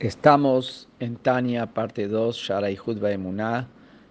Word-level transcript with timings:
Estamos 0.00 0.88
en 0.98 1.14
Tania, 1.14 1.66
parte 1.66 2.08
2, 2.08 2.36
Shara 2.36 2.68
y 2.68 2.74
Judba 2.74 3.12
Emuná, 3.12 3.68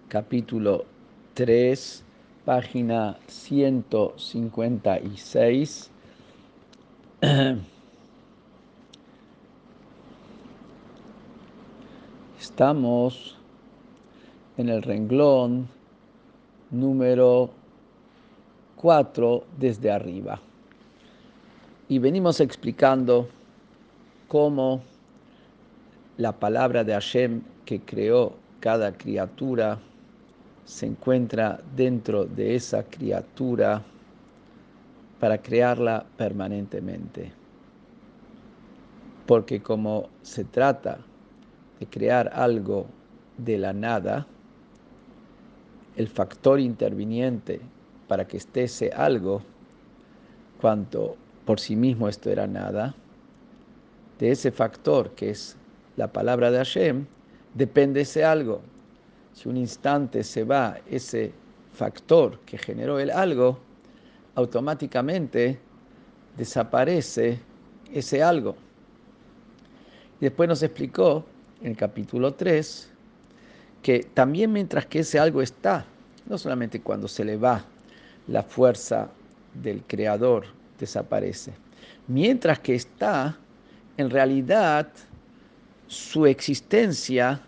capítulo 0.08 0.86
3, 1.34 2.02
página 2.46 3.18
156. 3.26 5.90
Estamos 12.40 13.36
en 14.56 14.70
el 14.70 14.82
renglón 14.82 15.68
número 16.70 17.50
4 18.76 19.44
desde 19.58 19.90
arriba. 19.90 20.40
Y 21.90 21.98
venimos 21.98 22.40
explicando 22.40 23.28
cómo 24.28 24.80
la 26.16 26.32
palabra 26.32 26.84
de 26.84 26.92
Hashem 26.92 27.42
que 27.64 27.80
creó 27.80 28.34
cada 28.60 28.92
criatura 28.92 29.80
se 30.64 30.86
encuentra 30.86 31.60
dentro 31.76 32.24
de 32.24 32.54
esa 32.54 32.84
criatura 32.84 33.82
para 35.18 35.38
crearla 35.38 36.06
permanentemente. 36.16 37.32
Porque 39.26 39.60
como 39.60 40.08
se 40.22 40.44
trata 40.44 40.98
de 41.80 41.86
crear 41.86 42.30
algo 42.32 42.86
de 43.36 43.58
la 43.58 43.72
nada, 43.72 44.26
el 45.96 46.08
factor 46.08 46.60
interviniente 46.60 47.60
para 48.06 48.26
que 48.26 48.36
esté 48.36 48.64
ese 48.64 48.90
algo, 48.92 49.42
cuanto 50.60 51.16
por 51.44 51.58
sí 51.58 51.74
mismo 51.74 52.08
esto 52.08 52.30
era 52.30 52.46
nada, 52.46 52.94
de 54.18 54.30
ese 54.30 54.52
factor 54.52 55.10
que 55.10 55.30
es 55.30 55.56
la 55.96 56.12
palabra 56.12 56.50
de 56.50 56.58
Hashem, 56.58 57.06
depende 57.54 58.02
ese 58.02 58.24
algo. 58.24 58.60
Si 59.32 59.48
un 59.48 59.56
instante 59.56 60.22
se 60.22 60.44
va 60.44 60.78
ese 60.90 61.32
factor 61.72 62.38
que 62.40 62.58
generó 62.58 62.98
el 62.98 63.10
algo, 63.10 63.58
automáticamente 64.34 65.58
desaparece 66.36 67.38
ese 67.92 68.22
algo. 68.22 68.56
Y 70.20 70.24
después 70.24 70.48
nos 70.48 70.62
explicó 70.62 71.24
en 71.60 71.72
el 71.72 71.76
capítulo 71.76 72.34
3 72.34 72.90
que 73.82 74.00
también 74.14 74.52
mientras 74.52 74.86
que 74.86 75.00
ese 75.00 75.18
algo 75.18 75.42
está, 75.42 75.84
no 76.26 76.38
solamente 76.38 76.80
cuando 76.80 77.06
se 77.06 77.24
le 77.24 77.36
va 77.36 77.64
la 78.28 78.42
fuerza 78.42 79.10
del 79.52 79.82
creador 79.82 80.46
desaparece, 80.78 81.52
mientras 82.08 82.58
que 82.60 82.74
está, 82.74 83.36
en 83.96 84.10
realidad 84.10 84.88
su 85.86 86.26
existencia 86.26 87.40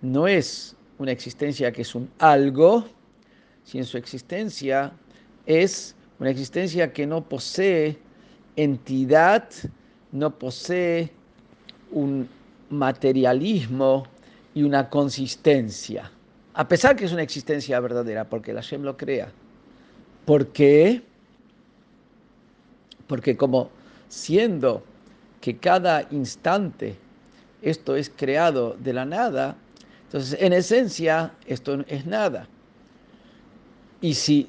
no 0.00 0.26
es 0.26 0.76
una 0.98 1.12
existencia 1.12 1.72
que 1.72 1.82
es 1.82 1.94
un 1.94 2.10
algo, 2.18 2.86
sino 3.64 3.84
su 3.84 3.98
existencia 3.98 4.92
es 5.44 5.94
una 6.18 6.30
existencia 6.30 6.92
que 6.92 7.06
no 7.06 7.28
posee 7.28 7.98
entidad, 8.56 9.48
no 10.12 10.38
posee 10.38 11.10
un 11.90 12.28
materialismo 12.70 14.06
y 14.54 14.62
una 14.62 14.88
consistencia. 14.88 16.10
A 16.54 16.66
pesar 16.66 16.96
que 16.96 17.04
es 17.04 17.12
una 17.12 17.22
existencia 17.22 17.78
verdadera, 17.80 18.24
porque 18.24 18.52
la 18.52 18.62
Shem 18.62 18.82
lo 18.82 18.96
crea. 18.96 19.30
¿Por 20.24 20.48
qué? 20.48 21.02
Porque 23.06 23.36
como 23.36 23.70
siendo 24.08 24.82
que 25.40 25.58
cada 25.58 26.06
instante 26.10 26.96
esto 27.62 27.96
es 27.96 28.10
creado 28.14 28.76
de 28.78 28.92
la 28.92 29.04
nada, 29.04 29.56
entonces 30.04 30.38
en 30.40 30.52
esencia 30.52 31.32
esto 31.46 31.84
es 31.88 32.06
nada. 32.06 32.48
Y 34.00 34.14
si 34.14 34.48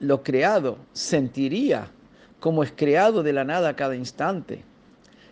lo 0.00 0.22
creado 0.22 0.78
sentiría 0.92 1.88
como 2.40 2.62
es 2.62 2.72
creado 2.76 3.22
de 3.22 3.32
la 3.32 3.44
nada 3.44 3.74
cada 3.74 3.96
instante, 3.96 4.62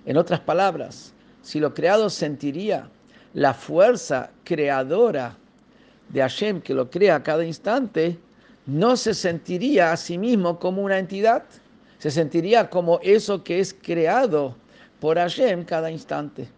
en 0.06 0.16
otras 0.16 0.40
palabras, 0.40 1.12
si 1.42 1.60
lo 1.60 1.74
creado 1.74 2.08
sentiría 2.10 2.88
la 3.34 3.52
fuerza 3.52 4.30
creadora 4.44 5.36
de 6.08 6.20
Hashem 6.20 6.60
que 6.60 6.74
lo 6.74 6.90
crea 6.90 7.22
cada 7.22 7.44
instante, 7.44 8.18
no 8.66 8.96
se 8.96 9.12
sentiría 9.12 9.92
a 9.92 9.96
sí 9.96 10.16
mismo 10.16 10.58
como 10.58 10.82
una 10.82 10.98
entidad, 10.98 11.44
se 11.98 12.10
sentiría 12.10 12.70
como 12.70 12.98
eso 13.02 13.42
que 13.44 13.60
es 13.60 13.74
creado 13.74 14.56
por 15.00 15.18
Hashem 15.18 15.64
cada 15.64 15.90
instante. 15.90 16.48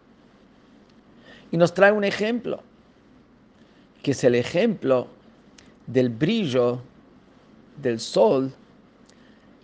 Y 1.50 1.56
nos 1.56 1.74
trae 1.74 1.92
un 1.92 2.04
ejemplo, 2.04 2.60
que 4.02 4.10
es 4.12 4.24
el 4.24 4.34
ejemplo 4.34 5.08
del 5.86 6.10
brillo 6.10 6.80
del 7.80 8.00
sol 8.00 8.52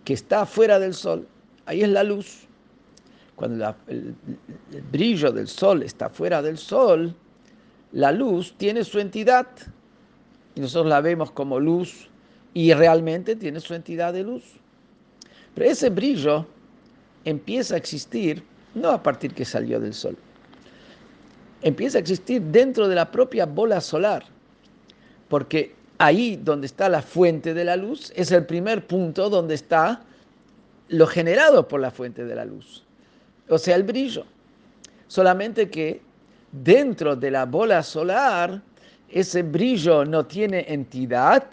que 0.04 0.14
está 0.14 0.46
fuera 0.46 0.78
del 0.78 0.94
sol. 0.94 1.26
Ahí 1.66 1.82
es 1.82 1.88
la 1.88 2.04
luz. 2.04 2.46
Cuando 3.36 3.74
el, 3.88 4.14
el 4.72 4.82
brillo 4.82 5.32
del 5.32 5.48
sol 5.48 5.82
está 5.82 6.08
fuera 6.08 6.42
del 6.42 6.58
sol, 6.58 7.14
la 7.92 8.12
luz 8.12 8.54
tiene 8.56 8.84
su 8.84 8.98
entidad. 8.98 9.46
Y 10.54 10.60
nosotros 10.60 10.88
la 10.88 11.00
vemos 11.00 11.30
como 11.30 11.58
luz 11.58 12.08
y 12.54 12.72
realmente 12.74 13.36
tiene 13.36 13.60
su 13.60 13.74
entidad 13.74 14.12
de 14.12 14.22
luz. 14.22 14.44
Pero 15.54 15.70
ese 15.70 15.90
brillo 15.90 16.46
empieza 17.24 17.74
a 17.74 17.78
existir 17.78 18.42
no 18.74 18.90
a 18.90 19.02
partir 19.02 19.34
que 19.34 19.44
salió 19.44 19.80
del 19.80 19.94
sol 19.94 20.16
empieza 21.62 21.98
a 21.98 22.00
existir 22.00 22.42
dentro 22.42 22.88
de 22.88 22.94
la 22.94 23.10
propia 23.10 23.46
bola 23.46 23.80
solar, 23.80 24.24
porque 25.28 25.74
ahí 25.98 26.36
donde 26.36 26.66
está 26.66 26.88
la 26.88 27.02
fuente 27.02 27.54
de 27.54 27.64
la 27.64 27.76
luz 27.76 28.12
es 28.16 28.32
el 28.32 28.44
primer 28.44 28.86
punto 28.86 29.30
donde 29.30 29.54
está 29.54 30.02
lo 30.88 31.06
generado 31.06 31.66
por 31.68 31.80
la 31.80 31.90
fuente 31.90 32.24
de 32.24 32.34
la 32.34 32.44
luz, 32.44 32.84
o 33.48 33.58
sea, 33.58 33.76
el 33.76 33.84
brillo. 33.84 34.26
Solamente 35.06 35.70
que 35.70 36.00
dentro 36.50 37.16
de 37.16 37.30
la 37.30 37.46
bola 37.46 37.82
solar 37.82 38.60
ese 39.08 39.42
brillo 39.42 40.04
no 40.04 40.24
tiene 40.26 40.64
entidad 40.68 41.44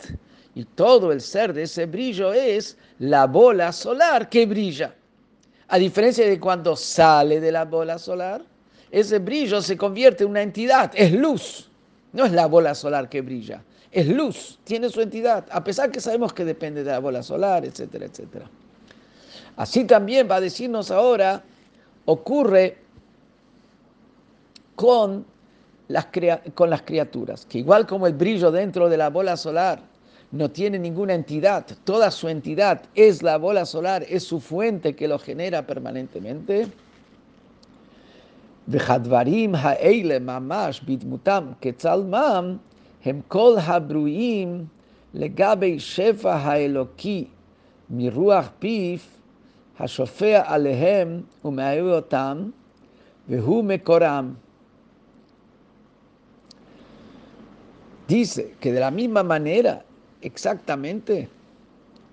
y 0.55 0.63
todo 0.63 1.11
el 1.11 1.21
ser 1.21 1.53
de 1.53 1.63
ese 1.63 1.85
brillo 1.85 2.33
es 2.33 2.77
la 2.99 3.27
bola 3.27 3.71
solar 3.71 4.29
que 4.29 4.45
brilla. 4.45 4.95
A 5.67 5.77
diferencia 5.77 6.27
de 6.27 6.39
cuando 6.39 6.75
sale 6.75 7.39
de 7.39 7.51
la 7.51 7.65
bola 7.65 7.99
solar, 7.99 8.41
ese 8.91 9.19
brillo 9.19 9.61
se 9.61 9.77
convierte 9.77 10.23
en 10.23 10.31
una 10.31 10.41
entidad, 10.41 10.91
es 10.95 11.11
luz, 11.11 11.69
no 12.13 12.25
es 12.25 12.31
la 12.31 12.47
bola 12.47 12.73
solar 12.75 13.09
que 13.09 13.21
brilla, 13.21 13.63
es 13.91 14.07
luz, 14.07 14.59
tiene 14.63 14.89
su 14.89 15.01
entidad, 15.01 15.45
a 15.51 15.63
pesar 15.63 15.91
que 15.91 16.01
sabemos 16.01 16.33
que 16.33 16.45
depende 16.45 16.83
de 16.83 16.91
la 16.91 16.99
bola 16.99 17.23
solar, 17.23 17.65
etcétera, 17.65 18.05
etcétera. 18.05 18.49
Así 19.55 19.83
también 19.85 20.27
va 20.29 20.35
a 20.35 20.41
decirnos 20.41 20.89
ahora, 20.89 21.43
ocurre 22.05 22.77
con 24.75 25.25
las, 25.87 26.07
con 26.53 26.69
las 26.69 26.81
criaturas, 26.83 27.45
que 27.45 27.59
igual 27.59 27.85
como 27.85 28.07
el 28.07 28.13
brillo 28.13 28.51
dentro 28.51 28.89
de 28.89 28.97
la 28.97 29.09
bola 29.09 29.35
solar 29.35 29.81
no 30.31 30.49
tiene 30.49 30.77
ninguna 30.77 31.15
entidad, 31.15 31.65
toda 31.83 32.11
su 32.11 32.29
entidad 32.29 32.83
es 32.95 33.23
la 33.23 33.37
bola 33.37 33.65
solar, 33.65 34.05
es 34.07 34.23
su 34.23 34.39
fuente 34.39 34.95
que 34.95 35.07
lo 35.07 35.17
genera 35.19 35.65
permanentemente, 35.65 36.67
והדברים 38.69 39.55
האלה 39.55 40.19
ממש 40.19 40.81
בדמותם 40.81 41.43
כצלמם 41.61 42.57
הם 43.05 43.21
כל 43.27 43.55
הברואים 43.63 44.65
לגבי 45.13 45.79
שפע 45.79 46.35
האלוקי 46.35 47.25
מרוח 47.89 48.49
פיו 48.59 48.97
השופע 49.79 50.41
עליהם 50.45 51.21
ומאהב 51.45 51.85
אותם 51.85 52.49
והוא 53.29 53.63
מקורם. 53.63 54.33
Dice 58.07 58.55
que 58.59 58.71
de 58.71 58.79
la 58.79 58.89
misma 58.89 59.21
manera, 59.21 59.83
exactamente, 60.19 61.29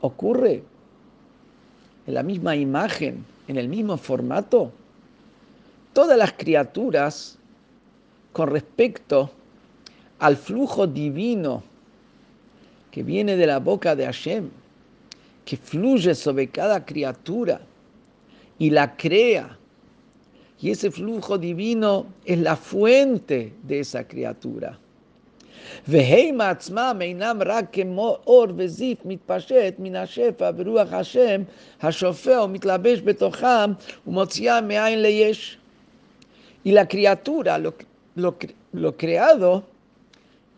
ocurre 0.03 0.63
en 2.07 2.13
la 2.13 2.23
misma 2.23 2.55
imagen, 2.55 3.25
en 3.49 3.57
el 3.57 3.69
mismo 3.69 3.97
formato, 3.97 4.71
todas 5.97 6.19
las 6.19 6.35
criaturas 6.35 7.39
con 8.35 8.51
respecto 8.51 9.31
al 10.19 10.37
flujo 10.37 10.87
divino 10.87 11.63
que 12.91 13.03
viene 13.03 13.35
de 13.35 13.47
la 13.47 13.61
boca 13.61 13.97
de 13.97 14.05
Hashem, 14.05 14.51
que 15.47 15.57
fluye 15.57 16.15
sobre 16.15 16.49
cada 16.49 16.85
criatura 16.85 17.63
y 18.59 18.69
la 18.69 18.95
crea. 18.95 19.57
Y 20.61 20.71
ese 20.71 20.91
flujo 20.91 21.39
divino 21.39 22.05
es 22.27 22.41
la 22.41 22.57
fuente 22.57 23.55
de 23.63 23.81
esa 23.81 24.07
criatura. 24.07 24.79
Y 36.67 36.73
la 36.73 36.89
criatura, 36.89 37.59
lo, 37.59 37.77
lo 38.73 38.97
creado, 38.97 39.63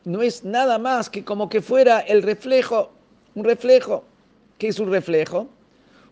no 0.07 0.23
es 0.23 0.43
nada 0.43 0.79
más 0.79 1.11
que 1.11 1.23
como 1.23 1.51
que 1.51 1.61
fuera 1.61 2.01
el 2.01 2.23
reflejo, 2.23 2.91
un 3.35 3.45
reflejo. 3.45 4.05
¿Qué 4.57 4.69
es 4.69 4.79
un 4.79 4.91
reflejo? 4.91 5.47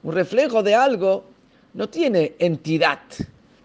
Un 0.02 0.12
reflejo 0.12 0.62
de 0.62 0.74
algo 0.74 1.24
no 1.72 1.88
tiene 1.88 2.34
entidad. 2.38 2.98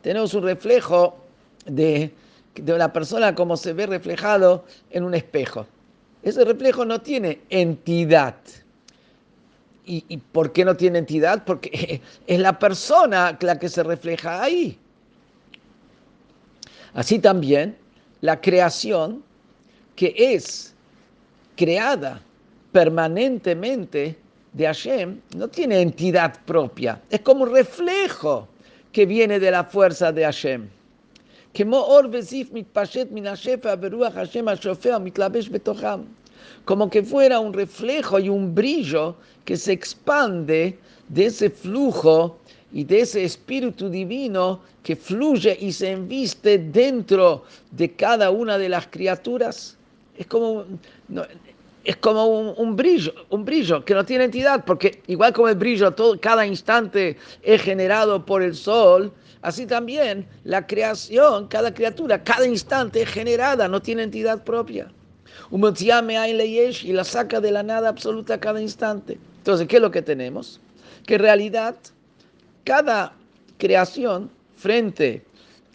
Tenemos 0.01 0.33
un 0.33 0.44
reflejo 0.44 1.18
de, 1.66 2.13
de 2.56 2.74
una 2.74 2.94
persona 2.94 3.36
como 3.36 3.57
se 3.57 3.74
ve 3.74 3.88
reflejado 3.88 4.63
en 4.92 5.04
un 5.04 5.13
espejo. 5.13 5.68
Ese 6.24 6.45
reflejo 6.45 6.86
no 6.86 7.01
tiene 7.01 7.39
entidad. 7.50 8.38
¿Y, 9.86 10.06
¿Y, 10.07 10.16
por 10.16 10.54
qué 10.54 10.63
no 10.63 10.77
tiene 10.77 11.00
entidad? 11.00 11.44
Porque 11.44 12.00
es 12.25 12.39
la 12.39 12.57
persona 12.57 13.38
la 13.42 13.60
que 13.60 13.68
se 13.68 13.84
refleja 13.84 14.42
ahí. 14.42 14.80
Así 16.94 17.20
también, 17.20 17.78
la 18.22 18.40
creación 18.40 19.24
que 19.96 20.14
es 20.18 20.74
creada 21.56 22.22
permanentemente 22.72 24.18
de 24.54 24.66
Hashem 24.66 25.20
no 25.36 25.48
tiene 25.48 25.82
entidad 25.82 26.40
propia, 26.46 27.02
es 27.10 27.22
como 27.22 27.44
un 27.44 27.54
reflejo 27.54 28.48
que 28.92 29.06
viene 29.06 29.40
de 29.40 29.52
la 29.52 29.64
fuerza 29.64 30.12
de 30.12 30.24
Hashem. 30.24 30.68
Como 36.66 36.90
que 36.90 37.04
fuera 37.04 37.40
un 37.40 37.54
reflejo 37.54 38.20
y 38.20 38.30
un 38.30 38.56
brillo 38.56 39.16
que 39.46 39.58
se 39.58 39.72
expande 39.72 40.78
de 41.08 41.26
ese 41.26 41.50
flujo 41.50 42.38
y 42.74 42.84
de 42.84 43.02
ese 43.02 43.24
espíritu 43.24 43.90
divino 43.90 44.62
que 44.84 44.96
fluye 44.96 45.58
y 45.60 45.72
se 45.72 45.92
enviste 45.92 46.58
dentro 46.58 47.44
de 47.72 47.92
cada 47.92 48.32
una 48.32 48.58
de 48.58 48.70
las 48.70 48.88
criaturas. 48.88 49.78
Es 50.18 50.28
como, 50.28 50.66
es 51.84 51.98
como 51.98 52.52
un, 52.52 52.76
brillo, 52.76 53.14
un 53.30 53.44
brillo 53.44 53.84
que 53.84 53.94
no 53.94 54.06
tiene 54.06 54.26
entidad, 54.26 54.64
porque 54.66 55.02
igual 55.08 55.34
como 55.34 55.50
el 55.50 55.56
brillo 55.56 55.92
todo, 55.92 56.20
cada 56.20 56.46
instante 56.46 57.18
es 57.42 57.62
generado 57.62 58.26
por 58.26 58.42
el 58.42 58.56
sol, 58.56 59.12
así 59.42 59.66
también 59.66 60.26
la 60.44 60.66
creación, 60.66 61.48
cada 61.48 61.74
criatura, 61.74 62.24
cada 62.24 62.46
instante 62.46 63.02
es 63.02 63.10
generada, 63.10 63.68
no 63.68 63.82
tiene 63.82 64.04
entidad 64.04 64.44
propia. 64.44 64.92
Y 65.50 66.94
la 66.94 67.04
saca 67.04 67.42
de 67.42 67.52
la 67.52 67.64
nada 67.64 67.90
absoluta 67.90 68.40
cada 68.40 68.62
instante. 68.62 69.18
Entonces, 69.38 69.68
¿qué 69.68 69.78
es 69.78 69.82
lo 69.82 69.92
que 69.92 70.02
tenemos? 70.02 70.62
Que 71.06 71.16
en 71.16 71.22
realidad 71.22 71.76
cada 72.63 73.13
creación 73.58 74.30
frente 74.56 75.24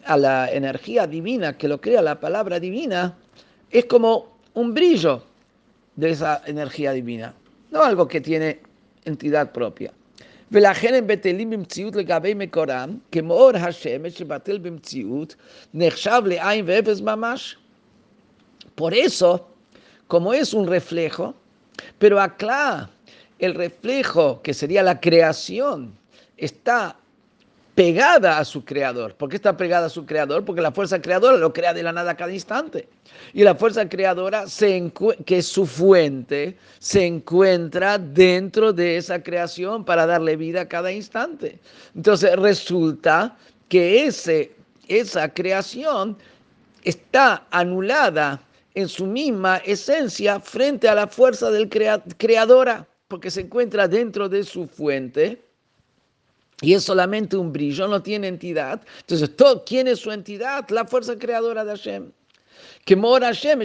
a 0.04 0.16
la 0.16 0.50
energía 0.50 1.06
divina 1.06 1.56
que 1.56 1.68
lo 1.68 1.80
crea 1.80 2.02
la 2.02 2.20
palabra 2.20 2.60
divina 2.60 3.16
es 3.70 3.86
como 3.86 4.36
un 4.54 4.72
brillo 4.72 5.22
de 5.96 6.10
esa 6.10 6.42
energía 6.46 6.92
divina, 6.92 7.34
no 7.70 7.82
algo 7.82 8.06
que 8.06 8.20
tiene 8.20 8.60
entidad 9.04 9.52
propia. 9.52 9.92
Por 18.76 18.94
eso, 18.94 19.48
como 20.06 20.32
es 20.32 20.54
un 20.54 20.68
reflejo, 20.68 21.34
pero 21.98 22.20
acá 22.20 22.88
el 23.40 23.54
reflejo 23.54 24.40
que 24.42 24.54
sería 24.54 24.82
la 24.82 25.00
creación 25.00 25.92
está 26.36 26.96
pegada 27.76 28.38
a 28.38 28.44
su 28.44 28.64
creador. 28.64 29.14
¿Por 29.14 29.28
qué 29.28 29.36
está 29.36 29.54
pegada 29.54 29.86
a 29.86 29.90
su 29.90 30.06
creador? 30.06 30.44
Porque 30.46 30.62
la 30.62 30.72
fuerza 30.72 31.00
creadora 31.00 31.36
lo 31.36 31.52
crea 31.52 31.74
de 31.74 31.82
la 31.82 31.92
nada 31.92 32.16
cada 32.16 32.32
instante. 32.32 32.88
Y 33.34 33.42
la 33.42 33.54
fuerza 33.54 33.86
creadora, 33.86 34.48
se 34.48 34.90
que 35.26 35.38
es 35.38 35.46
su 35.46 35.66
fuente, 35.66 36.56
se 36.78 37.04
encuentra 37.04 37.98
dentro 37.98 38.72
de 38.72 38.96
esa 38.96 39.22
creación 39.22 39.84
para 39.84 40.06
darle 40.06 40.36
vida 40.36 40.62
a 40.62 40.68
cada 40.68 40.90
instante. 40.90 41.58
Entonces 41.94 42.34
resulta 42.36 43.36
que 43.68 44.06
ese, 44.06 44.52
esa 44.88 45.28
creación 45.28 46.16
está 46.82 47.46
anulada 47.50 48.40
en 48.74 48.88
su 48.88 49.06
misma 49.06 49.58
esencia 49.58 50.40
frente 50.40 50.88
a 50.88 50.94
la 50.94 51.06
fuerza 51.06 51.50
del 51.50 51.68
creadora, 51.68 52.88
porque 53.06 53.30
se 53.30 53.42
encuentra 53.42 53.86
dentro 53.86 54.30
de 54.30 54.44
su 54.44 54.66
fuente 54.66 55.45
y 56.62 56.74
es 56.74 56.84
solamente 56.84 57.36
un 57.36 57.52
brillo, 57.52 57.86
no 57.88 58.02
tiene 58.02 58.28
entidad. 58.28 58.80
Entonces, 59.00 59.36
todo, 59.36 59.64
¿quién 59.64 59.88
es 59.88 60.00
su 60.00 60.10
entidad? 60.10 60.68
La 60.70 60.84
fuerza 60.86 61.16
creadora 61.18 61.64
de 61.64 61.72
Hashem. 61.72 62.10
Que 62.86 62.96
mora 62.96 63.26
Hashem, 63.26 63.60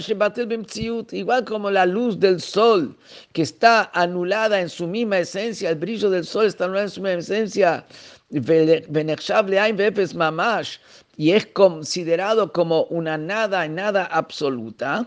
igual 1.11 1.45
como 1.45 1.71
la 1.71 1.85
luz 1.85 2.19
del 2.19 2.41
sol, 2.41 2.97
que 3.33 3.43
está 3.43 3.89
anulada 3.93 4.59
en 4.59 4.67
su 4.67 4.88
misma 4.88 5.19
esencia, 5.19 5.69
el 5.69 5.75
brillo 5.75 6.09
del 6.09 6.25
sol 6.25 6.47
está 6.47 6.65
anulado 6.65 6.85
en 6.85 6.91
su 6.91 7.01
misma 7.01 7.19
esencia, 7.19 7.85
y 11.17 11.31
es 11.31 11.45
considerado 11.47 12.51
como 12.51 12.83
una 12.85 13.17
nada, 13.17 13.67
nada 13.67 14.05
absoluta, 14.05 15.05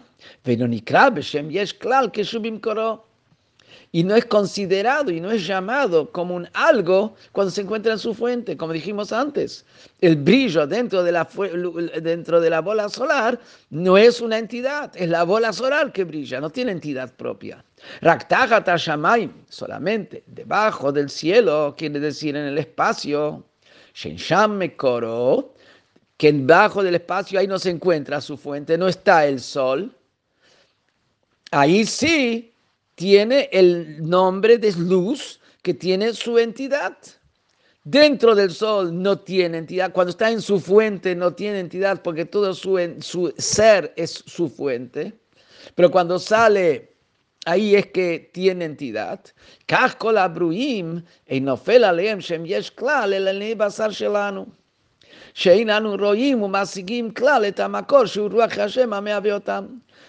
y 3.94 4.02
no 4.02 4.17
es 4.17 4.25
considerado 4.25 5.12
y 5.12 5.20
no 5.20 5.31
es 5.31 5.46
llamado 5.46 6.11
como 6.11 6.35
un 6.35 6.49
algo 6.52 7.14
cuando 7.31 7.52
se 7.52 7.61
encuentra 7.61 7.93
en 7.93 8.00
su 8.00 8.12
fuente, 8.12 8.56
como 8.56 8.73
dijimos 8.73 9.12
antes. 9.12 9.64
El 10.00 10.17
brillo 10.17 10.67
dentro 10.67 11.05
de 11.05 11.12
la, 11.12 11.29
dentro 12.02 12.41
de 12.41 12.50
la 12.50 12.61
bola 12.61 12.88
solar 12.88 13.38
no 13.70 13.96
es 13.96 14.20
una 14.20 14.38
entidad, 14.38 14.91
es 14.96 15.08
la 15.08 15.23
bola 15.23 15.52
solar 15.52 15.93
que 15.93 16.02
brilla, 16.02 16.41
no 16.41 16.50
tiene 16.50 16.73
entidad 16.73 17.14
propia. 17.14 17.64
Raktahat 18.00 18.69
Shamay, 18.76 19.31
solamente 19.49 20.25
debajo 20.26 20.90
del 20.90 21.08
cielo, 21.08 21.76
quiere 21.79 22.00
decir 22.00 22.35
en 22.35 22.47
el 22.47 22.58
espacio. 22.58 23.44
Shensham 23.94 24.56
Mekoro, 24.56 25.55
que 26.17 26.32
debajo 26.32 26.82
del 26.82 26.97
espacio 26.97 27.38
ahí 27.38 27.47
no 27.47 27.61
se 27.61 27.70
encuentra 27.70 28.20
su 28.20 28.37
fuente, 28.37 28.76
no 28.76 28.88
está 28.88 29.25
el 29.25 29.38
sol. 29.38 29.94
Ahí 31.52 31.85
sí 31.85 32.50
tiene 32.94 33.49
el 33.52 34.08
nombre 34.08 34.58
de 34.58 34.73
luz 34.73 35.41
que 35.62 35.75
tiene 35.75 36.12
su 36.12 36.38
entidad. 36.38 36.96
Dentro 37.82 38.35
del 38.35 38.50
sol 38.50 39.02
no 39.02 39.19
tiene 39.19 39.58
entidad, 39.58 39.93
cuando 39.93 40.11
está 40.11 40.31
en 40.31 40.41
su 40.41 40.58
fuente 40.58 41.14
no 41.14 41.35
tiene 41.35 41.61
entidad 41.61 42.00
porque 42.02 42.25
todo 42.25 42.55
su, 42.55 42.79
su 43.00 43.35
ser 43.37 43.92
es 43.97 44.25
su 44.26 44.49
fuente, 44.49 45.12
pero 45.75 45.90
cuando 45.90 46.18
sale 46.18 46.95
ahí 47.45 47.75
es 47.75 47.87
que 47.88 48.30
tiene 48.33 48.64
entidad. 48.64 49.21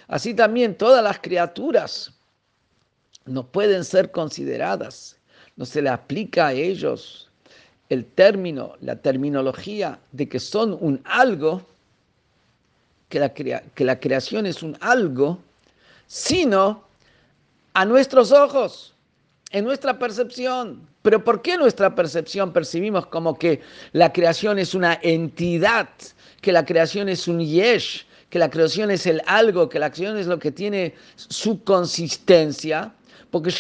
Así 0.08 0.34
también 0.34 0.78
todas 0.78 1.04
las 1.04 1.20
criaturas 1.20 2.16
no 3.26 3.46
pueden 3.46 3.84
ser 3.84 4.12
consideradas, 4.12 5.18
no 5.56 5.66
se 5.66 5.82
le 5.82 5.90
aplica 5.90 6.48
a 6.48 6.54
ellos 6.54 7.30
el 7.90 8.06
término, 8.06 8.76
la 8.82 8.96
terminología 8.96 10.00
de 10.12 10.28
que 10.28 10.40
son 10.40 10.78
un 10.80 11.02
algo, 11.06 11.62
que 13.10 13.20
la, 13.20 13.34
que 13.34 13.86
la 13.86 14.00
creación 14.00 14.46
es 14.46 14.64
un 14.64 14.78
algo, 14.80 15.40
sino 16.08 16.84
a 17.74 17.86
nuestros 17.86 18.32
ojos, 18.32 18.94
en 19.52 19.66
nuestra 19.66 19.98
percepción. 19.98 20.88
Pero 21.02 21.24
¿por 21.24 21.42
qué 21.42 21.58
nuestra 21.58 21.94
percepción 21.96 22.52
percibimos 22.52 23.06
como 23.08 23.38
que 23.38 23.62
la 23.94 24.12
creación 24.12 24.60
es 24.60 24.74
una 24.74 25.00
entidad, 25.02 25.90
que 26.42 26.52
la 26.52 26.66
creación 26.66 27.10
es 27.10 27.28
un 27.28 27.40
yesh, 27.40 28.06
que 28.30 28.40
la 28.40 28.50
creación 28.50 28.92
es 28.92 29.06
el 29.06 29.22
algo, 29.28 29.70
que 29.70 29.80
la 29.80 29.92
creación 29.92 30.18
es 30.18 30.28
lo 30.28 30.40
que 30.40 30.52
tiene 30.52 30.96
su 31.16 31.64
consistencia? 31.64 32.92
Porque 33.36 33.52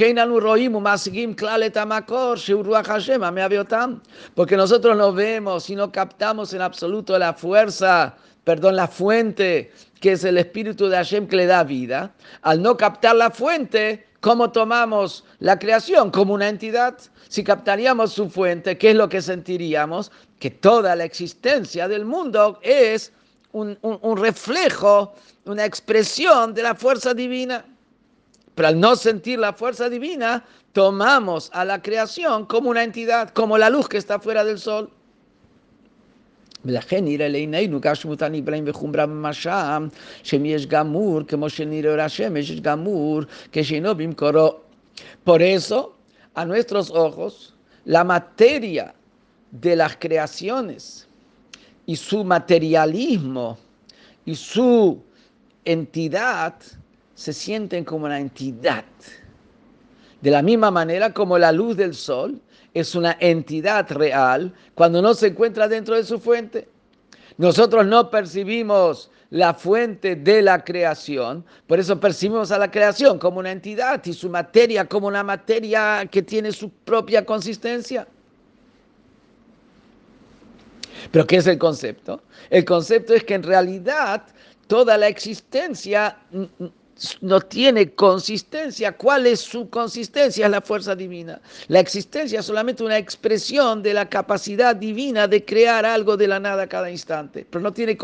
porque 4.34 4.56
nosotros 4.56 4.96
no 4.96 5.12
vemos 5.12 5.70
y 5.70 5.76
no 5.76 5.92
captamos 5.92 6.54
en 6.54 6.62
absoluto 6.62 7.20
la 7.20 7.34
fuerza, 7.34 8.16
perdón, 8.46 8.78
la 8.78 8.88
fuente, 8.88 9.74
que 10.00 10.14
es 10.14 10.24
el 10.24 10.38
espíritu 10.38 10.88
de 10.88 10.96
Hashem 10.96 11.28
que 11.28 11.36
le 11.36 11.46
da 11.46 11.66
vida. 11.66 12.14
Al 12.44 12.62
no 12.62 12.78
captar 12.78 13.18
la 13.18 13.30
fuente, 13.32 14.08
¿cómo 14.22 14.50
tomamos 14.50 15.26
la 15.40 15.60
creación? 15.60 16.10
Como 16.10 16.36
una 16.36 16.48
entidad. 16.48 16.98
Si 17.28 17.44
captaríamos 17.44 18.14
su 18.14 18.30
fuente, 18.30 18.78
¿qué 18.78 18.92
es 18.92 18.96
lo 18.96 19.10
que 19.10 19.22
sentiríamos? 19.22 20.10
Que 20.40 20.52
toda 20.52 20.96
la 20.96 21.04
existencia 21.04 21.90
del 21.90 22.06
mundo 22.06 22.60
es 22.62 23.12
un, 23.52 23.78
un 23.82 24.16
reflejo, 24.16 25.16
una 25.44 25.66
expresión 25.66 26.54
de 26.54 26.64
la 26.64 26.76
fuerza 26.76 27.14
divina. 27.14 27.66
Pero 28.55 28.69
al 28.69 28.81
no 28.81 28.97
sentir 28.97 29.39
la 29.39 29.53
fuerza 29.53 29.89
divina, 29.89 30.45
tomamos 30.73 31.51
a 31.53 31.65
la 31.65 31.81
creación 31.81 32.47
como 32.47 32.71
una 32.71 32.83
entidad, 32.85 33.31
como 33.31 33.57
la 33.59 33.71
luz 33.71 33.89
que 33.89 33.99
está 33.99 34.19
fuera 34.21 34.45
del 34.45 34.59
sol. 34.59 34.91
ולכן 36.65 37.05
נראה 37.05 37.29
לעינינו 37.29 37.81
גשמותן 37.81 38.33
נבראים 38.33 38.65
וחומרה 38.67 39.07
במשם, 39.07 39.89
שם 40.23 40.45
יש 40.45 40.67
גמור, 40.67 41.21
כמו 41.29 41.51
שנראה 41.51 41.91
אור 41.91 42.01
השמש, 42.01 42.51
יש 42.51 42.61
גמור, 42.61 43.21
כשאינו 43.53 43.95
במקורו. 43.95 44.61
Por 45.25 45.41
eso, 45.41 45.97
a 46.35 46.45
nuestros 46.45 46.91
ojos, 46.91 47.55
la 47.87 48.05
materia 48.05 48.95
de 49.51 49.77
las 49.77 49.97
creaciones 49.97 51.09
y 51.87 51.97
su 51.97 52.25
materialismo 52.25 53.59
y 54.27 54.35
su 54.35 55.03
entidad 55.65 56.55
se 57.16 57.34
sienten 57.34 57.86
como 57.86 58.06
una 58.06 58.20
entidad. 58.20 58.84
De 60.22 60.32
la 60.32 60.42
misma 60.42 60.70
manera 60.70 61.14
como 61.14 61.38
la 61.38 61.52
luz 61.52 61.78
del 61.78 61.96
sol 61.96 62.40
es 62.74 62.94
una 62.94 63.18
entidad 63.20 63.90
real 63.92 64.54
cuando 64.76 65.02
no 65.02 65.14
se 65.14 65.28
encuentra 65.28 65.68
dentro 65.68 65.96
de 65.96 66.04
su 66.04 66.20
fuente. 66.20 66.68
Nosotros 67.38 67.86
no 67.86 68.10
percibimos 68.10 69.10
la 69.30 69.54
fuente 69.54 70.16
de 70.16 70.42
la 70.42 70.64
creación, 70.64 71.44
por 71.68 71.80
eso 71.80 72.00
percibimos 72.00 72.52
a 72.52 72.58
la 72.58 72.70
creación 72.70 73.18
como 73.18 73.40
una 73.40 73.52
entidad 73.52 74.06
y 74.06 74.14
su 74.14 74.30
materia 74.30 74.86
como 74.86 75.08
una 75.08 75.24
materia 75.24 76.08
que 76.10 76.22
tiene 76.22 76.52
su 76.52 76.70
propia 76.70 77.26
consistencia. 77.26 78.08
Pero 81.12 81.28
¿qué 81.28 81.38
es 81.38 81.48
el 81.48 81.58
concepto? 81.58 82.22
El 82.50 82.66
concepto 82.66 83.14
es 83.14 83.24
que 83.24 83.34
en 83.34 83.44
realidad 83.44 84.24
toda 84.68 84.98
la 84.98 85.08
existencia 85.08 86.18
no 87.22 87.42
tiene 87.42 87.94
consistencia. 87.94 88.96
¿Cuál 88.96 89.28
es 89.28 89.42
su 89.42 89.70
consistencia? 89.70 90.46
Es 90.46 90.52
la 90.52 90.62
fuerza 90.62 90.96
divina. 90.96 91.42
La 91.68 91.80
existencia 91.80 92.40
es 92.40 92.46
solamente 92.46 92.84
una 92.84 92.98
expresión 92.98 93.84
de 93.84 93.94
la 93.94 94.10
capacidad 94.10 94.76
divina 94.76 95.28
de 95.28 95.44
crear 95.44 95.86
algo 95.86 96.16
de 96.16 96.28
la 96.28 96.40
nada 96.40 96.68
cada 96.68 96.90
instante, 96.90 97.46
pero 97.50 97.62
no 97.62 97.74
tiene 97.74 97.98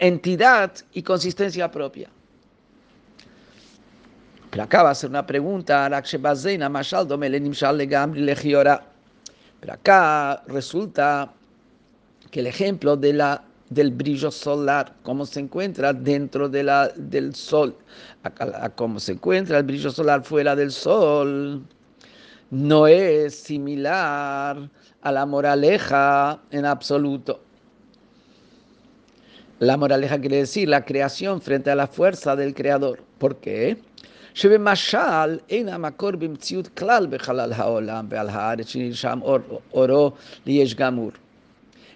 entidad 0.00 0.72
y 0.92 1.02
consistencia 1.02 1.70
propia. 1.70 2.10
Pero 4.50 4.64
acá 4.64 4.82
va 4.82 4.90
a 4.90 4.94
ser 4.94 5.10
una 5.10 5.26
pregunta. 5.26 5.88
Pero 9.60 9.72
acá 9.72 10.42
resulta 10.46 11.32
que 12.30 12.40
el 12.40 12.46
ejemplo 12.46 12.96
de 12.96 13.12
la 13.12 13.44
del 13.70 13.92
brillo 13.92 14.30
solar, 14.32 14.96
cómo 15.04 15.24
se 15.24 15.40
encuentra 15.40 15.92
dentro 15.92 16.48
de 16.48 16.64
la, 16.64 16.88
del 16.88 17.34
sol, 17.34 17.76
a, 18.24 18.68
cómo 18.70 18.98
se 18.98 19.12
encuentra 19.12 19.58
el 19.58 19.64
brillo 19.64 19.92
solar 19.92 20.24
fuera 20.24 20.56
del 20.56 20.72
sol, 20.72 21.62
no 22.50 22.86
es 22.88 23.34
similar 23.36 24.68
a 25.00 25.12
la 25.12 25.24
moraleja 25.24 26.40
en 26.50 26.66
absoluto. 26.66 27.40
La 29.60 29.76
moraleja 29.76 30.20
quiere 30.20 30.38
decir 30.38 30.68
la 30.68 30.84
creación 30.84 31.40
frente 31.40 31.70
a 31.70 31.76
la 31.76 31.86
fuerza 31.86 32.34
del 32.34 32.54
creador. 32.54 33.04
¿Por 33.18 33.36
qué? 33.36 33.78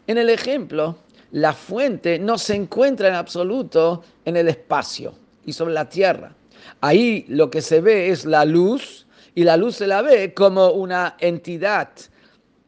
En 0.06 0.18
el 0.18 0.28
ejemplo, 0.28 0.98
la 1.34 1.52
fuente 1.52 2.20
no 2.20 2.38
se 2.38 2.54
encuentra 2.54 3.08
en 3.08 3.14
absoluto 3.14 4.04
en 4.24 4.36
el 4.36 4.46
espacio 4.46 5.14
y 5.44 5.52
sobre 5.52 5.74
la 5.74 5.88
tierra. 5.88 6.32
Ahí 6.80 7.24
lo 7.28 7.50
que 7.50 7.60
se 7.60 7.80
ve 7.80 8.10
es 8.10 8.24
la 8.24 8.44
luz 8.44 9.08
y 9.34 9.42
la 9.42 9.56
luz 9.56 9.74
se 9.74 9.88
la 9.88 10.00
ve 10.00 10.32
como 10.32 10.70
una 10.70 11.16
entidad 11.18 11.88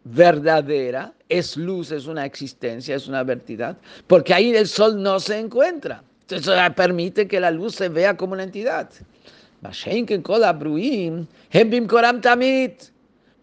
verdadera. 0.02 1.12
Es 1.28 1.56
luz, 1.56 1.92
es 1.92 2.06
una 2.06 2.24
existencia, 2.24 2.96
es 2.96 3.06
una 3.06 3.22
verdad, 3.22 3.76
porque 4.08 4.34
ahí 4.34 4.52
el 4.52 4.66
sol 4.66 5.00
no 5.00 5.20
se 5.20 5.38
encuentra. 5.38 6.02
Entonces 6.22 6.56
permite 6.74 7.28
que 7.28 7.38
la 7.38 7.52
luz 7.52 7.76
se 7.76 7.88
vea 7.88 8.16
como 8.16 8.32
una 8.32 8.42
entidad. 8.42 8.90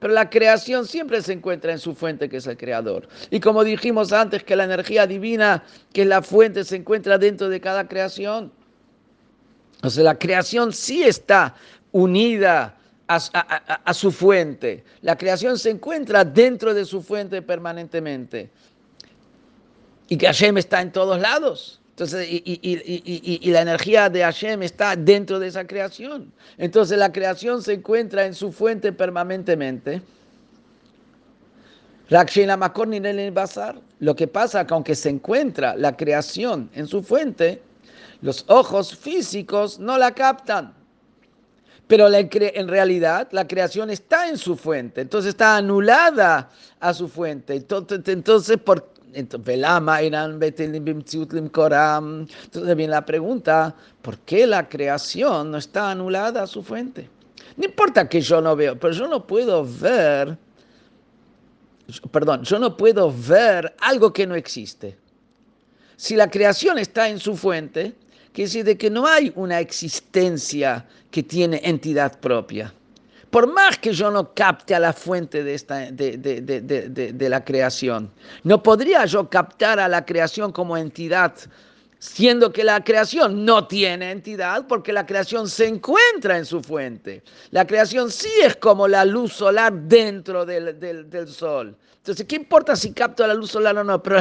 Pero 0.03 0.15
la 0.15 0.29
creación 0.29 0.85
siempre 0.85 1.21
se 1.21 1.31
encuentra 1.31 1.71
en 1.71 1.79
su 1.79 1.95
fuente, 1.95 2.27
que 2.27 2.35
es 2.35 2.47
el 2.47 2.57
creador. 2.57 3.07
Y 3.29 3.39
como 3.39 3.63
dijimos 3.63 4.11
antes, 4.11 4.43
que 4.43 4.53
la 4.53 4.65
energía 4.65 5.07
divina, 5.07 5.63
que 5.93 6.01
es 6.01 6.07
la 6.09 6.21
fuente, 6.21 6.65
se 6.65 6.75
encuentra 6.75 7.17
dentro 7.17 7.47
de 7.47 7.61
cada 7.61 7.87
creación. 7.87 8.51
O 9.81 9.89
sea, 9.89 10.03
la 10.03 10.19
creación 10.19 10.73
sí 10.73 11.03
está 11.03 11.55
unida 11.93 12.77
a, 13.07 13.93
su 13.93 14.11
fuente. 14.11 14.83
La 14.99 15.17
creación 15.17 15.57
se 15.57 15.69
encuentra 15.69 16.25
dentro 16.25 16.73
de 16.73 16.83
su 16.83 17.01
fuente 17.01 17.41
permanentemente. 17.41 18.51
Y 20.09 20.17
que 20.17 20.25
Hashem 20.25 20.57
está 20.57 20.81
en 20.81 20.91
todos 20.91 21.17
lados. 21.17 21.79
Entonces, 21.93 22.27
y, 22.27 23.51
la 23.51 23.61
energía 23.61 24.09
de 24.09 24.21
Hashem 24.21 24.63
está 24.63 24.95
dentro 24.95 25.37
de 25.37 25.47
esa 25.47 25.67
creación. 25.67 26.33
Entonces, 26.57 26.97
la 26.97 27.11
creación 27.11 27.61
se 27.61 27.73
encuentra 27.73 28.25
en 28.25 28.33
su 28.33 28.51
fuente 28.51 28.91
permanentemente. 28.91 30.01
Lo 33.99 34.15
que 34.15 34.27
pasa 34.27 34.61
es 34.61 34.67
que 34.67 34.73
aunque 34.73 34.95
se 34.95 35.09
encuentra 35.09 35.75
la 35.75 35.95
creación 35.95 36.71
en 36.73 36.87
su 36.87 37.03
fuente, 37.03 37.61
los 38.21 38.43
ojos 38.47 38.95
físicos 38.95 39.77
no 39.77 39.95
la 39.99 40.15
captan. 40.15 40.73
Pero 41.85 42.07
en 42.11 42.67
realidad 42.67 43.27
la 43.31 43.47
creación 43.47 43.91
está 43.91 44.29
en 44.29 44.37
su 44.37 44.55
fuente, 44.55 45.01
entonces 45.01 45.29
está 45.29 45.57
anulada 45.57 46.49
a 46.79 46.93
su 46.93 47.07
fuente. 47.07 47.53
Entonces, 47.53 48.57
¿por 49.13 49.51
entonces 52.43 52.75
viene 52.75 52.91
la 52.91 53.05
pregunta, 53.05 53.75
¿por 54.01 54.17
qué 54.19 54.47
la 54.47 54.67
creación 54.67 55.51
no 55.51 55.57
está 55.57 55.91
anulada 55.91 56.43
a 56.43 56.47
su 56.47 56.63
fuente? 56.63 57.09
No 57.55 57.65
importa 57.65 58.09
que 58.09 58.21
yo 58.21 58.41
no 58.41 58.55
veo, 58.55 58.79
pero 58.79 58.93
yo 58.93 59.07
no 59.07 59.25
puedo 59.25 59.65
ver, 59.65 60.37
perdón, 62.11 62.43
yo 62.43 62.59
no 62.59 62.75
puedo 62.75 63.13
ver 63.27 63.75
algo 63.79 64.11
que 64.11 64.25
no 64.25 64.35
existe. 64.35 64.97
Si 65.95 66.15
la 66.15 66.29
creación 66.29 66.79
está 66.79 67.09
en 67.09 67.19
su 67.19 67.37
fuente, 67.37 67.93
quiere 68.31 68.47
decir 68.47 68.65
de 68.65 68.77
que 68.77 68.89
no 68.89 69.05
hay 69.05 69.31
una 69.35 69.59
existencia 69.59 70.85
que 71.11 71.23
tiene 71.23 71.61
entidad 71.63 72.19
propia 72.19 72.73
por 73.33 73.51
más 73.51 73.79
que 73.79 73.93
yo 73.93 74.11
no 74.11 74.31
capte 74.35 74.75
a 74.75 74.79
la 74.79 74.93
fuente 74.93 75.43
de, 75.43 75.55
esta, 75.55 75.91
de, 75.91 76.17
de, 76.19 77.29
la 77.29 77.43
creación, 77.43 78.11
no 78.43 78.61
podría 78.61 79.07
yo 79.07 79.27
captar 79.27 79.79
a 79.79 79.87
la 79.87 80.05
creación 80.05 80.51
como 80.51 80.77
entidad, 80.77 81.33
siendo 81.97 82.53
que 82.53 82.63
la 82.63 82.83
creación 82.83 83.43
no 83.43 83.65
tiene 83.65 84.11
entidad, 84.11 84.67
porque 84.67 84.93
la 84.93 85.07
creación 85.07 85.49
se 85.49 85.65
encuentra 85.65 86.37
en 86.37 86.45
su 86.45 86.61
fuente. 86.61 87.23
La 87.49 87.65
creación 87.65 88.11
sí 88.11 88.29
es 88.43 88.55
como 88.57 88.87
la 88.87 89.03
luz 89.03 89.33
solar 89.33 89.73
dentro 89.73 90.45
del, 90.45 90.79
del, 90.79 91.27
sol. 91.27 91.75
Entonces, 91.97 92.27
¿qué 92.27 92.35
importa 92.35 92.75
si 92.75 92.93
capto 92.93 93.25
la 93.25 93.33
luz 93.33 93.49
solar 93.49 93.75
o 93.79 93.83
no? 93.83 94.03
Pero 94.03 94.19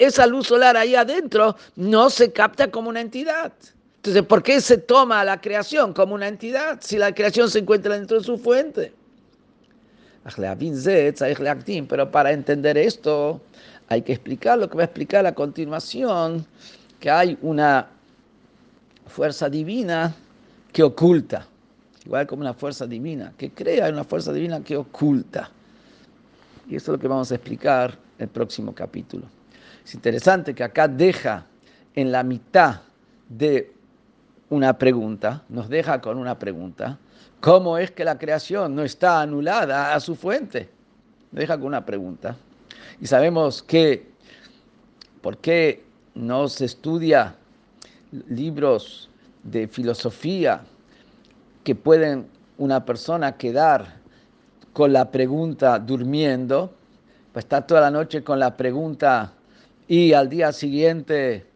esa 0.00 0.26
luz 0.26 0.48
solar 0.48 0.76
ahí 0.76 0.96
adentro 0.96 1.54
no 1.76 2.10
se 2.10 2.32
capta 2.32 2.72
como 2.72 2.88
una 2.88 3.02
entidad. 3.02 3.52
Entonces, 3.98 4.22
¿por 4.22 4.44
qué 4.44 4.60
se 4.60 4.78
toma 4.78 5.24
la 5.24 5.40
creación 5.40 5.92
como 5.92 6.14
una 6.14 6.28
entidad 6.28 6.78
si 6.80 6.98
la 6.98 7.12
creación 7.12 7.50
se 7.50 7.58
encuentra 7.58 7.96
dentro 7.96 8.18
de 8.18 8.24
su 8.24 8.38
fuente? 8.38 8.92
Pero 11.88 12.10
para 12.10 12.32
entender 12.32 12.78
esto 12.78 13.40
hay 13.88 14.02
que 14.02 14.12
explicar 14.12 14.58
lo 14.58 14.68
que 14.70 14.76
va 14.76 14.82
a 14.82 14.86
explicar 14.86 15.26
a 15.26 15.34
continuación, 15.34 16.46
que 17.00 17.10
hay 17.10 17.38
una 17.42 17.88
fuerza 19.06 19.48
divina 19.48 20.14
que 20.72 20.84
oculta, 20.84 21.48
igual 22.04 22.26
como 22.26 22.42
una 22.42 22.54
fuerza 22.54 22.86
divina, 22.86 23.32
que 23.36 23.50
crea 23.50 23.88
una 23.88 24.04
fuerza 24.04 24.32
divina 24.32 24.62
que 24.62 24.76
oculta. 24.76 25.50
Y 26.68 26.76
eso 26.76 26.92
es 26.92 26.98
lo 26.98 27.00
que 27.00 27.08
vamos 27.08 27.32
a 27.32 27.34
explicar 27.34 27.98
en 28.18 28.24
el 28.24 28.28
próximo 28.28 28.72
capítulo. 28.72 29.26
Es 29.84 29.92
interesante 29.94 30.54
que 30.54 30.62
acá 30.62 30.86
deja 30.86 31.46
en 31.94 32.12
la 32.12 32.22
mitad 32.22 32.82
de 33.28 33.72
una 34.50 34.78
pregunta, 34.78 35.42
nos 35.48 35.68
deja 35.68 36.00
con 36.00 36.18
una 36.18 36.38
pregunta. 36.38 36.98
¿Cómo 37.40 37.78
es 37.78 37.90
que 37.90 38.04
la 38.04 38.18
creación 38.18 38.74
no 38.74 38.82
está 38.82 39.20
anulada 39.20 39.94
a 39.94 40.00
su 40.00 40.16
fuente? 40.16 40.68
Deja 41.30 41.56
con 41.56 41.66
una 41.66 41.84
pregunta. 41.84 42.36
Y 43.00 43.06
sabemos 43.06 43.62
que, 43.62 44.10
¿por 45.20 45.38
qué 45.38 45.84
no 46.14 46.48
se 46.48 46.64
estudia 46.64 47.36
libros 48.28 49.08
de 49.42 49.68
filosofía 49.68 50.62
que 51.62 51.74
pueden 51.74 52.26
una 52.56 52.84
persona 52.84 53.36
quedar 53.36 53.98
con 54.72 54.92
la 54.92 55.10
pregunta 55.10 55.78
durmiendo? 55.78 56.72
Pues 57.32 57.44
está 57.44 57.66
toda 57.66 57.82
la 57.82 57.90
noche 57.90 58.24
con 58.24 58.40
la 58.40 58.56
pregunta 58.56 59.32
y 59.86 60.12
al 60.12 60.28
día 60.28 60.52
siguiente 60.52 61.46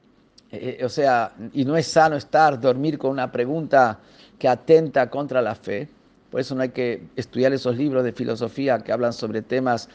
eh, 0.52 0.76
eh, 0.80 0.84
o 0.84 0.88
sea, 0.90 1.32
y 1.54 1.64
no 1.64 1.76
es 1.78 1.86
sano 1.86 2.14
estar, 2.14 2.60
dormir 2.60 2.98
con 2.98 3.10
una 3.10 3.32
pregunta 3.32 3.98
que 4.38 4.46
atenta 4.46 5.08
contra 5.08 5.40
la 5.40 5.54
fe. 5.54 5.88
Por 6.30 6.40
eso 6.40 6.54
no 6.54 6.62
hay 6.62 6.68
que 6.68 7.04
estudiar 7.16 7.54
esos 7.54 7.76
libros 7.76 8.04
de 8.04 8.12
filosofía 8.12 8.78
que 8.80 8.92
hablan 8.92 9.14
sobre 9.14 9.40
temas 9.40 9.88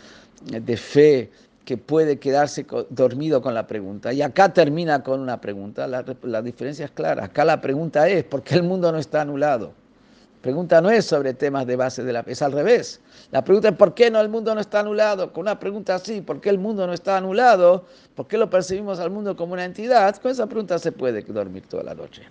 eh, 0.52 0.60
de 0.60 0.76
fe 0.76 1.32
que 1.64 1.78
puede 1.78 2.18
quedarse 2.18 2.66
dormido 2.90 3.42
con 3.42 3.54
la 3.54 3.68
pregunta. 3.68 4.12
Y 4.14 4.22
acá 4.24 4.52
termina 4.52 5.04
con 5.04 5.20
una 5.20 5.40
pregunta. 5.40 5.86
La, 5.86 6.04
la, 6.24 6.42
diferencia 6.42 6.86
es 6.86 6.92
clara. 6.92 7.26
Acá 7.26 7.46
la 7.46 7.62
pregunta 7.62 8.08
es, 8.08 8.24
¿por 8.24 8.42
qué 8.42 8.56
el 8.56 8.64
mundo 8.64 8.92
no 8.92 8.98
está 8.98 9.22
anulado? 9.22 9.74
Pregunta 10.42 10.82
no 10.82 10.92
es 10.92 11.06
sobre 11.06 11.34
temas 11.34 11.66
de 11.66 11.76
base 11.76 12.04
de 12.04 12.14
la 12.14 12.20
es 12.28 12.42
al 12.42 12.52
revés. 12.52 13.02
La 13.32 13.44
pregunta 13.44 13.70
es, 13.70 13.76
¿por 13.76 13.94
qué 13.94 14.12
no 14.12 14.22
el 14.22 14.30
mundo 14.30 14.54
no 14.54 14.62
está 14.62 14.80
anulado? 14.80 15.34
Con 15.34 15.42
una 15.42 15.60
pregunta 15.60 15.96
así, 15.96 16.22
¿por 16.22 16.40
qué 16.40 16.50
el 16.50 16.60
mundo 16.60 16.86
no 16.86 16.94
está 16.94 17.18
anulado? 17.18 17.86
¿Por 18.16 18.28
qué 18.28 18.38
lo 18.38 18.50
percibimos 18.50 19.00
al 19.00 19.10
mundo 19.10 19.36
como 19.36 19.54
una 19.54 19.66
entidad? 19.66 20.16
Con 20.18 20.32
esa 20.32 20.46
pregunta 20.46 20.78
se 20.78 20.92
puede 20.92 21.22
dormir 21.24 21.66
toda 21.68 21.84
la 21.84 21.96
noche. 21.96 22.28